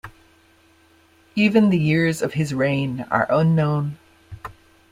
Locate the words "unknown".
3.29-3.99